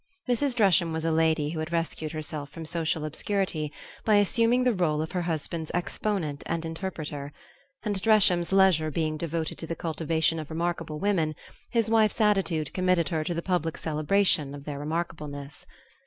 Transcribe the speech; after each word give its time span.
Mrs. 0.27 0.55
Dresham 0.55 0.91
was 0.91 1.05
a 1.05 1.11
lady 1.11 1.51
who 1.51 1.59
had 1.59 1.71
rescued 1.71 2.11
herself 2.11 2.49
from 2.49 2.65
social 2.65 3.05
obscurity 3.05 3.71
by 4.03 4.15
assuming 4.15 4.63
the 4.63 4.73
role 4.73 4.99
of 4.99 5.11
her 5.11 5.21
husband's 5.21 5.69
exponent 5.75 6.41
and 6.47 6.65
interpreter; 6.65 7.31
and 7.83 8.01
Dresham's 8.01 8.51
leisure 8.51 8.89
being 8.89 9.15
devoted 9.15 9.59
to 9.59 9.67
the 9.67 9.75
cultivation 9.75 10.39
of 10.39 10.49
remarkable 10.49 10.97
women, 10.97 11.35
his 11.69 11.87
wife's 11.87 12.19
attitude 12.19 12.73
committed 12.73 13.09
her 13.09 13.23
to 13.23 13.35
the 13.35 13.43
public 13.43 13.77
celebration 13.77 14.55
of 14.55 14.63
their 14.63 14.79
remarkableness. 14.79 15.67